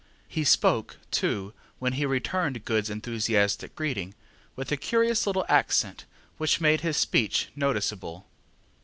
[0.27, 4.15] He spoke, too, when he returned GoodŌĆÖs enthusiastic greeting,
[4.55, 6.05] with a curious little accent,
[6.39, 8.25] which made his speech noticeable.